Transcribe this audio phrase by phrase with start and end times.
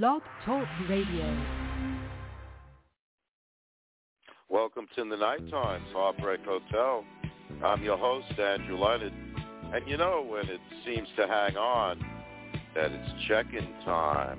[0.00, 1.38] Blog Talk Radio.
[4.48, 7.04] Welcome to the Night Times Heartbreak Hotel.
[7.62, 9.12] I'm your host, Andrew Leonard.
[9.74, 12.00] And you know when it seems to hang on,
[12.74, 14.38] that it's check-in time.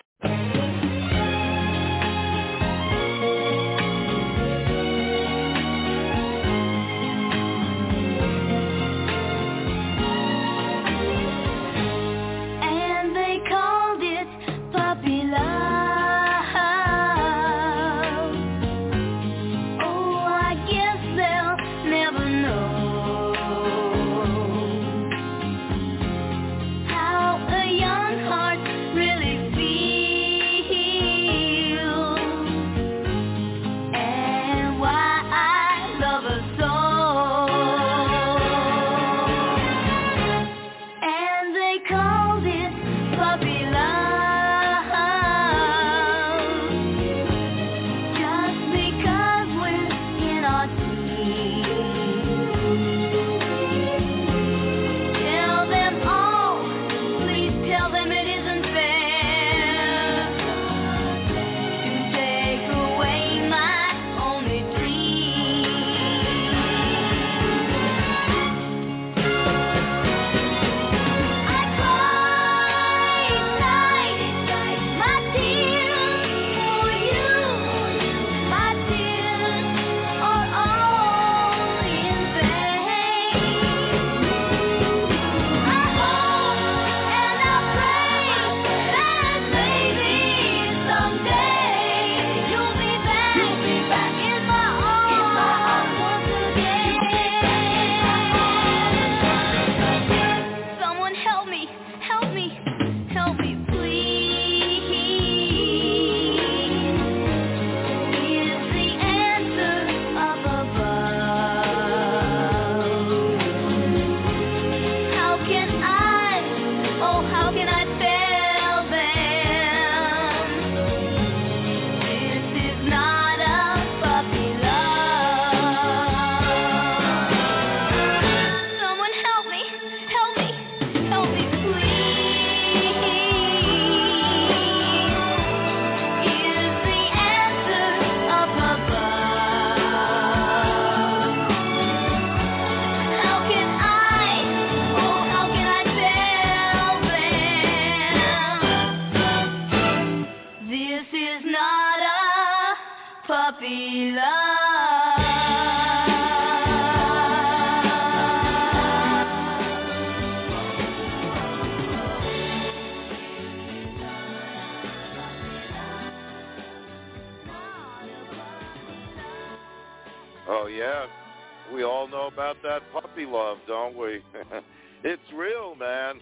[173.67, 174.21] don't we?
[175.03, 176.19] it's real, man.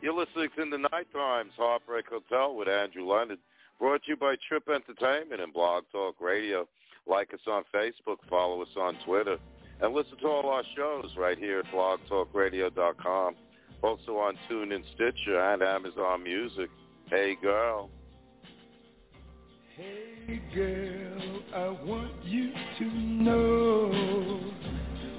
[0.00, 3.38] You're listening to the Night Times Heartbreak Hotel with Andrew Leonard,
[3.78, 6.68] brought to you by Trip Entertainment and Blog Talk Radio.
[7.06, 9.36] Like us on Facebook, follow us on Twitter,
[9.80, 13.34] and listen to all our shows right here at blogtalkradio.com.
[13.82, 16.70] Also on TuneIn, Stitcher, and Amazon Music.
[17.10, 17.90] Hey, girl.
[19.76, 24.33] Hey girl, I want you to know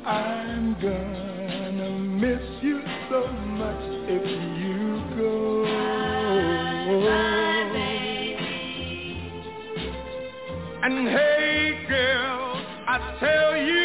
[0.06, 4.24] I'm gonna miss you so much if
[4.62, 5.66] you go.
[10.84, 13.85] And hey girl, I tell you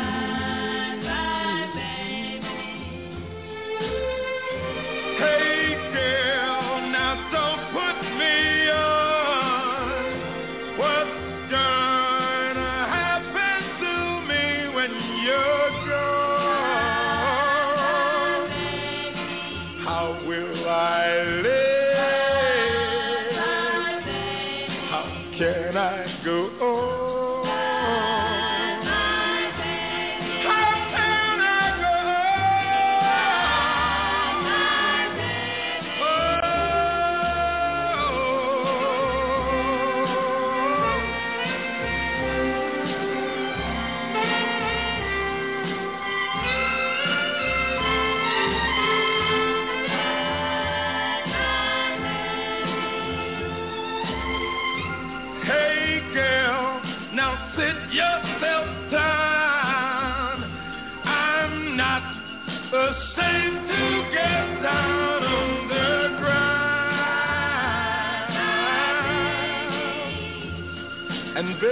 [71.61, 71.69] beg,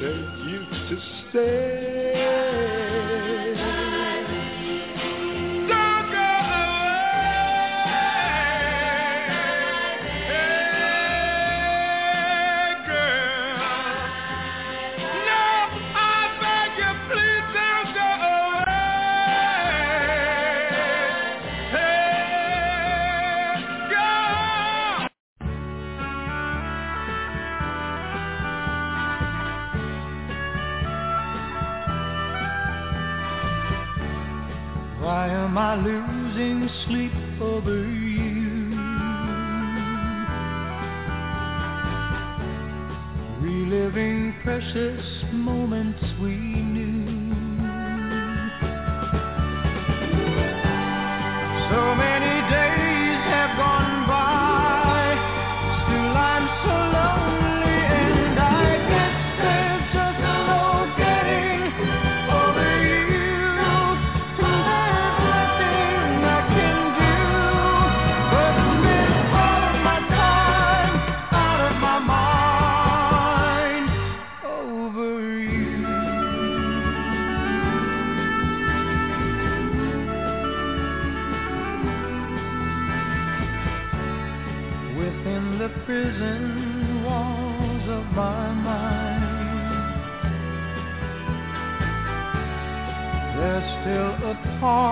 [0.00, 0.96] beg you to
[1.30, 1.61] stay.
[35.52, 38.72] Am I losing sleep over you?
[43.42, 46.02] Reliving precious moments
[94.62, 94.91] still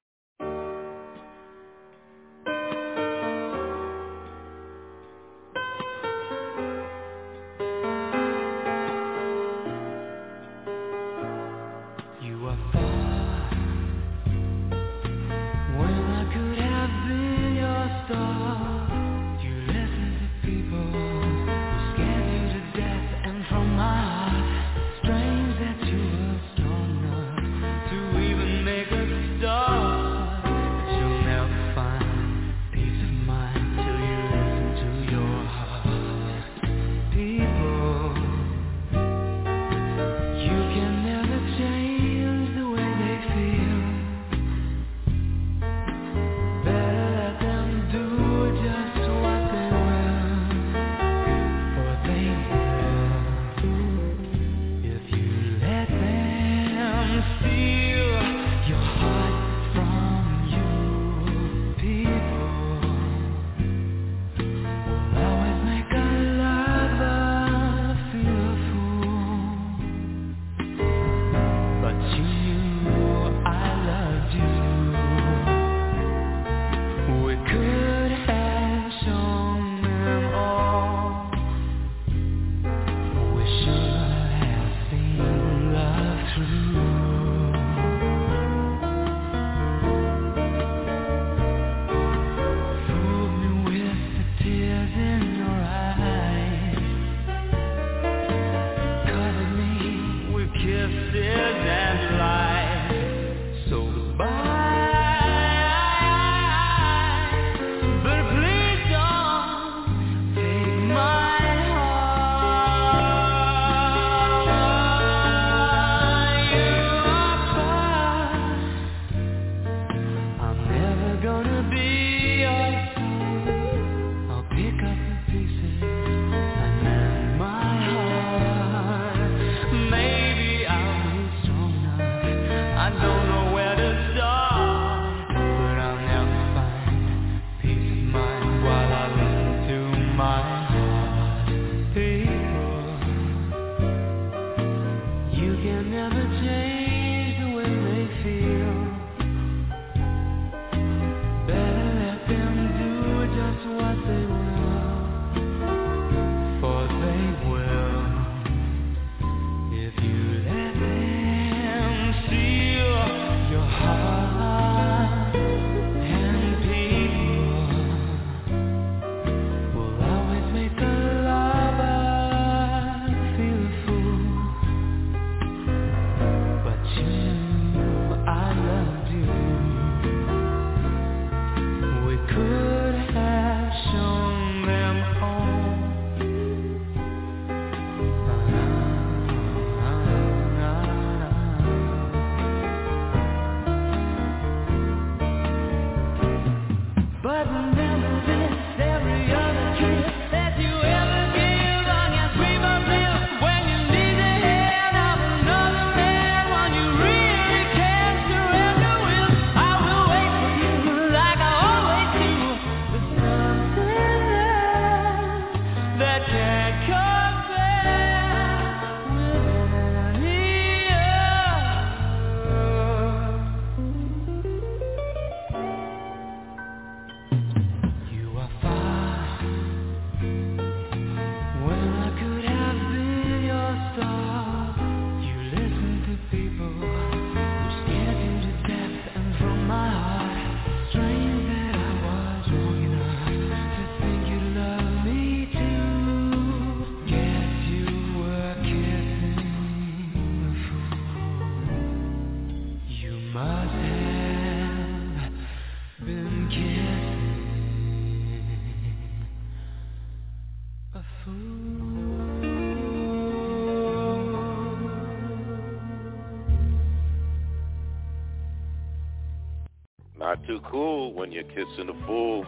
[270.71, 272.45] cool when you're kissing a fool.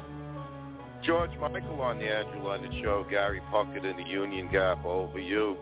[1.03, 5.57] George Michael on the Andrew London Show, Gary Puckett in the Union Gap, over you.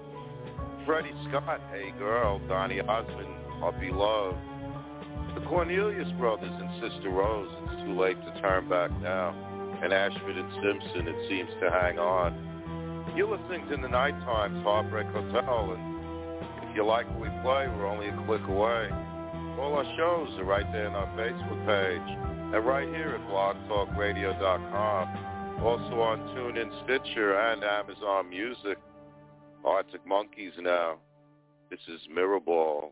[0.86, 4.38] Freddie Scott, Hey Girl, Donny Osmond, Puppy Love.
[5.34, 9.34] The Cornelius Brothers and Sister Rose, It's Too Late to Turn Back Now.
[9.82, 13.14] And Ashford and Simpson, It Seems to Hang On.
[13.16, 17.68] You're listening to the Night Times Heartbreak Hotel, and if you like what we play,
[17.68, 18.90] we're only a click away.
[19.60, 25.64] All our shows are right there on our Facebook page and right here at blogtalkradio.com.
[25.64, 28.78] Also on TuneIn, Stitcher, and Amazon Music.
[29.64, 30.98] Arctic Monkeys now.
[31.70, 32.92] This is Mirrorball.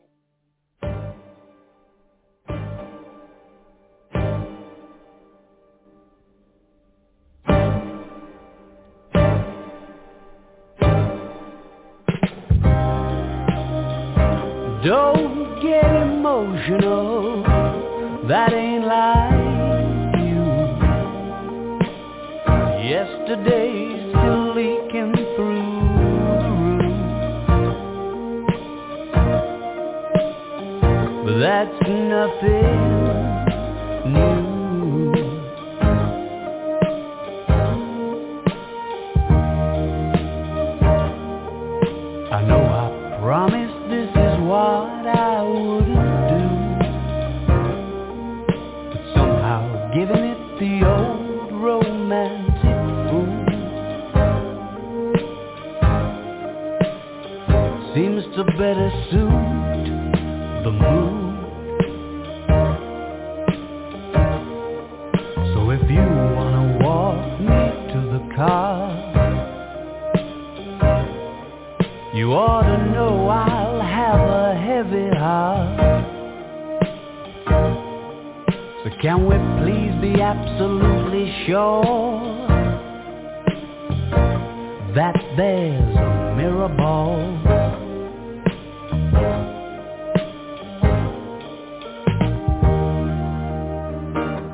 [84.96, 87.20] that there's a mirror ball.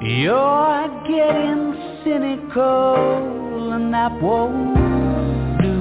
[0.01, 5.77] You're getting cynical and that won't do.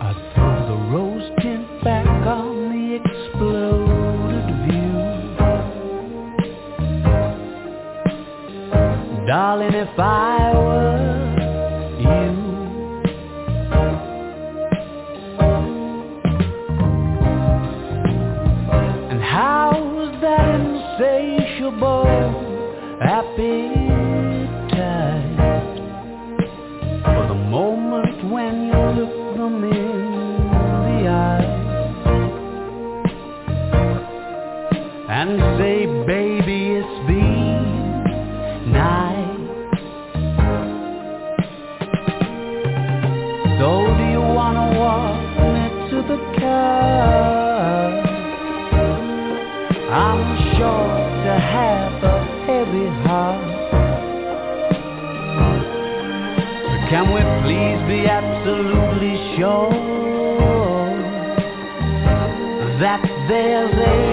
[0.00, 4.96] I throw the rose tint back on the exploded view.
[9.26, 10.89] Darling, if I were
[63.42, 64.09] there's a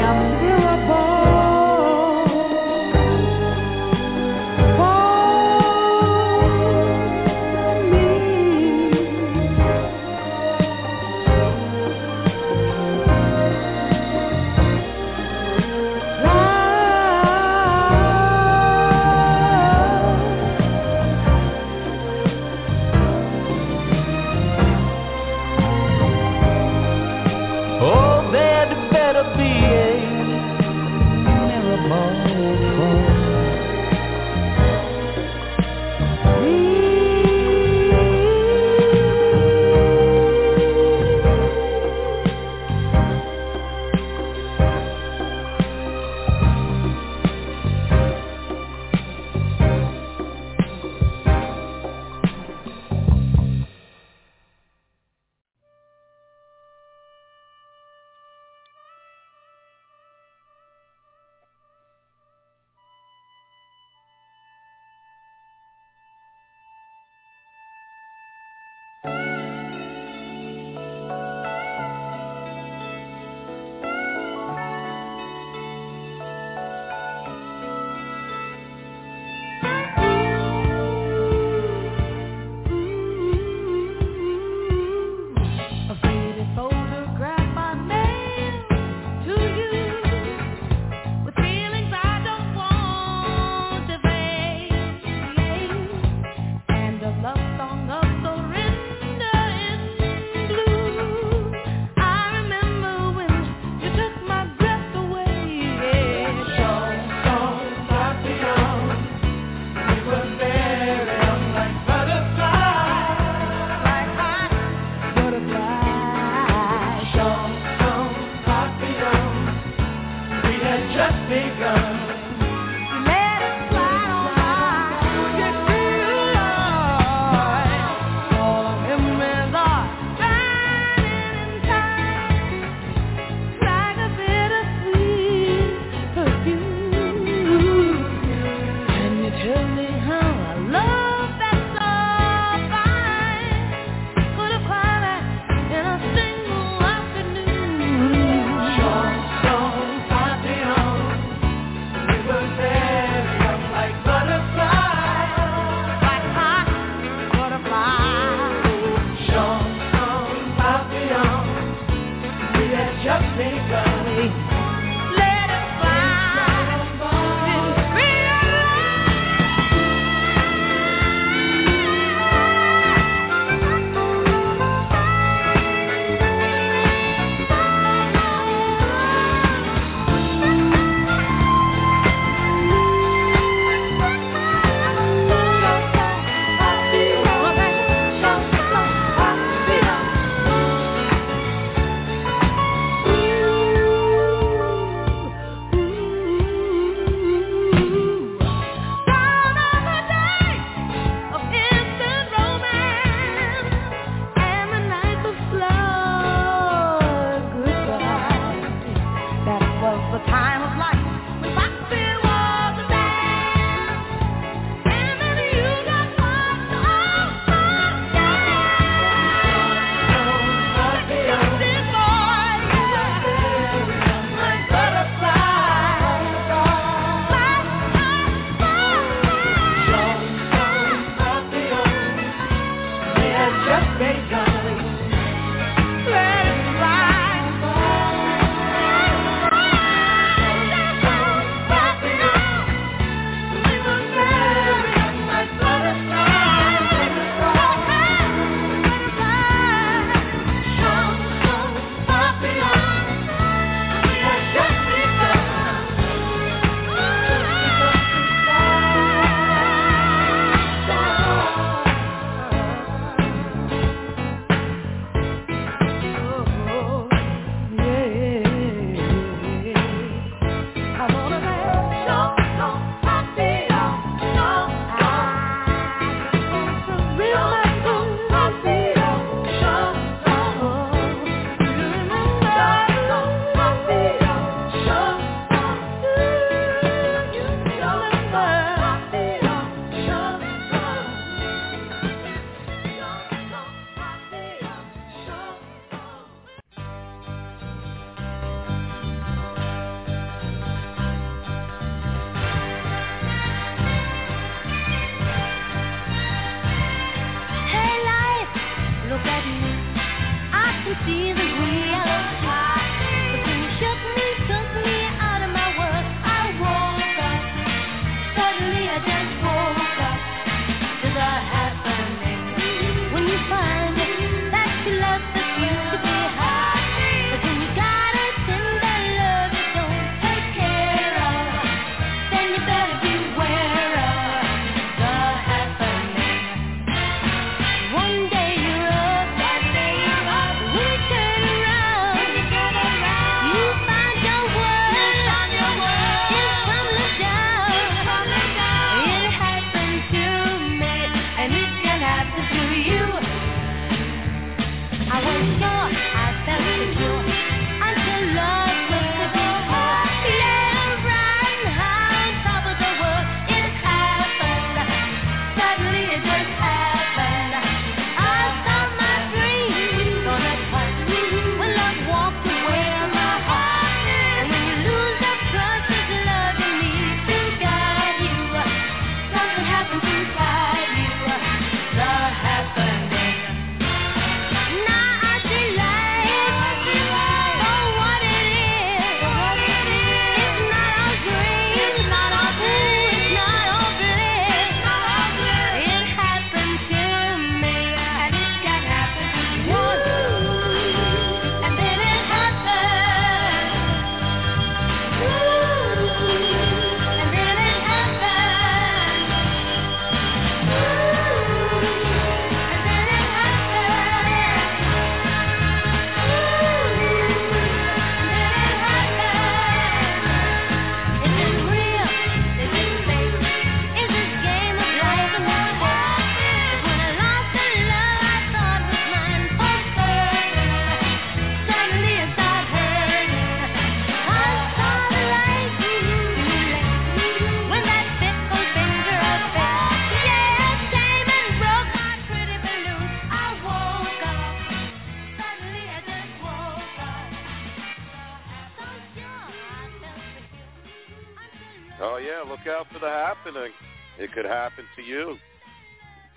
[453.37, 453.71] happening.
[454.19, 455.37] It could happen to you.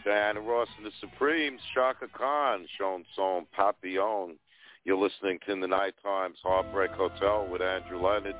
[0.05, 4.37] Diana Ross and the Supremes, Chaka Khan, Chanson Song, Papillon.
[4.85, 8.37] You're listening to the Night Times Heartbreak Hotel with Andrew Leonard.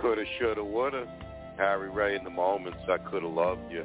[0.00, 1.06] Coulda, shoulda, woulda.
[1.56, 3.84] Harry Ray in the moments I coulda loved you.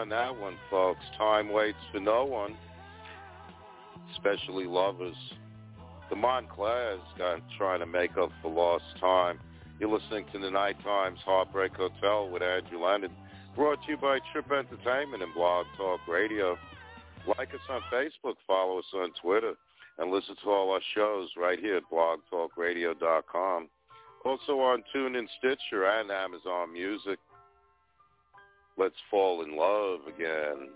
[0.00, 1.02] on that one, folks.
[1.18, 2.56] Time waits for no one,
[4.12, 5.16] especially lovers.
[6.08, 9.38] The Montclair's got trying to make up for lost time.
[9.78, 13.10] You're listening to the Night Times Heartbreak Hotel with Andrew Landon,
[13.54, 16.56] brought to you by Trip Entertainment and Blog Talk Radio.
[17.26, 19.52] Like us on Facebook, follow us on Twitter,
[19.98, 23.68] and listen to all our shows right here at blogtalkradio.com.
[24.24, 27.18] Also on TuneIn, Stitcher, and Amazon Music.
[28.80, 30.70] Let's fall in love again.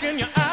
[0.00, 0.45] shaking your ass.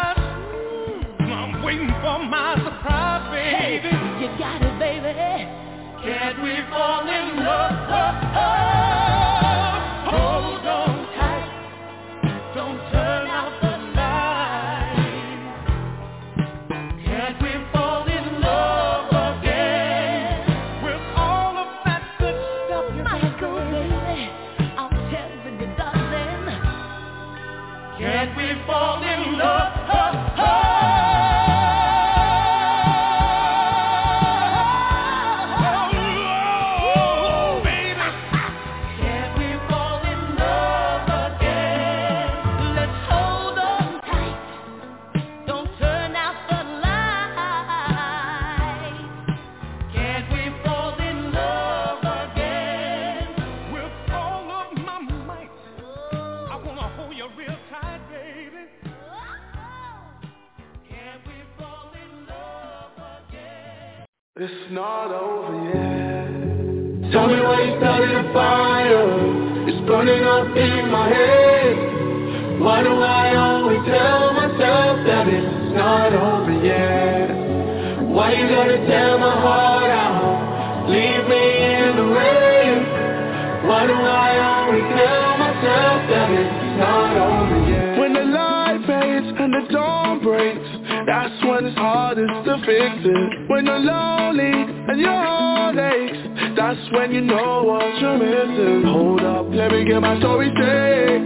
[96.93, 98.83] When you know what you're missing.
[98.85, 101.21] Hold up, let me get my story straight.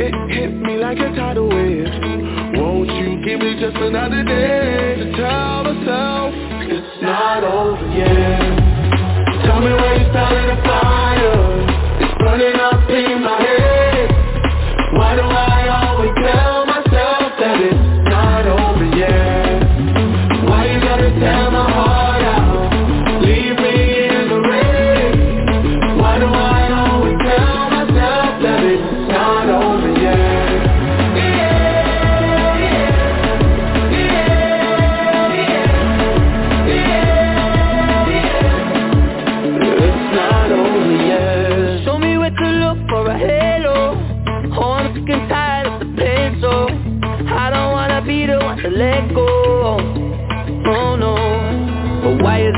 [0.00, 1.92] It hit me like a tidal wave.
[2.56, 6.32] Won't you give me just another day to tell myself
[6.64, 8.40] it's not over yet?
[9.44, 11.60] Tell me where you started a fire.
[12.00, 12.71] It's burning up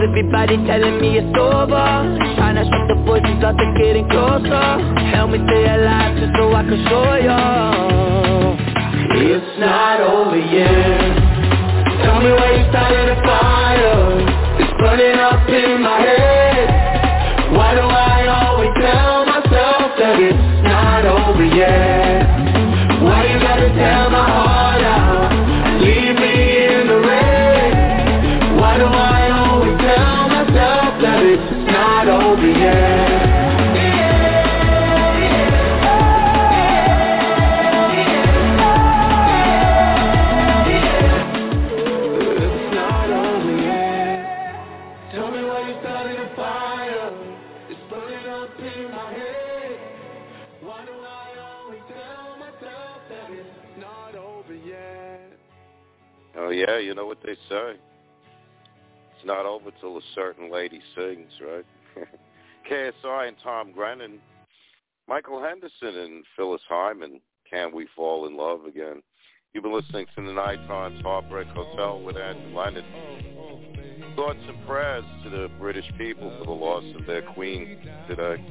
[0.04, 1.88] everybody telling me it's over?
[2.36, 4.66] Trying to shut the voices out, they're getting closer.
[5.16, 7.40] Help me stay alive just so I can show you.
[9.32, 11.16] It's not over yet.
[12.04, 14.20] Tell me where you started a fire.
[14.60, 17.56] It's burning up in my head.
[17.56, 22.03] Why do I always tell myself that it's not over yet?
[56.36, 57.74] Oh yeah, you know what they say.
[59.16, 61.66] It's not over till a certain lady sings, right?
[62.70, 64.18] KSI and Tom Grennan,
[65.06, 69.02] Michael Henderson and Phyllis Hyman, Can We Fall in Love Again?
[69.52, 72.84] You've been listening to the Night Times Heartbreak Hotel with Andrew Leonard.
[74.16, 77.78] Thoughts and prayers to the British people for the loss of their queen
[78.08, 78.44] today.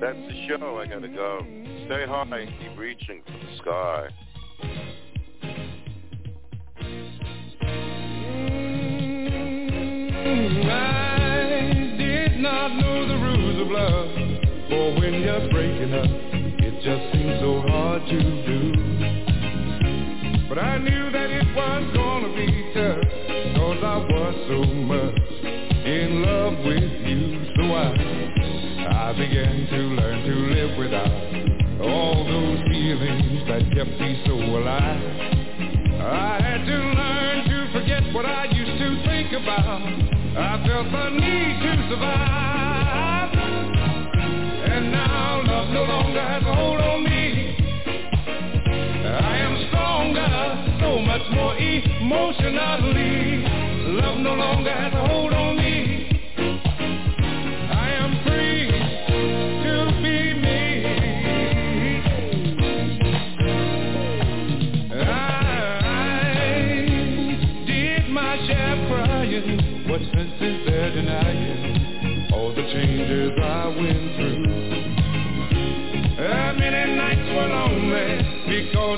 [0.00, 0.78] That's the show.
[0.78, 1.40] I gotta go.
[1.86, 4.08] Stay high and keep reaching for the sky.
[10.30, 14.08] I did not know the rules of love.
[14.68, 18.60] For when you're breaking up, it just seems so hard to do.
[20.48, 23.02] But I knew that it was gonna be tough,
[23.56, 25.18] cause I was so much
[25.84, 27.50] in love with you.
[27.56, 27.90] So I,
[28.86, 31.10] I began to learn to live without
[31.82, 35.02] all those feelings that kept me so alive.
[36.00, 40.19] I had to learn to forget what I used to think about.
[40.36, 43.34] I felt the need to survive.
[44.70, 47.56] And now love no longer has a hold on me.
[49.06, 50.30] I am stronger,
[50.80, 53.44] so much more emotionally.
[54.00, 54.89] Love no longer has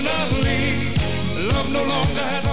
[0.00, 0.96] emotionally.
[1.52, 2.49] Love no longer has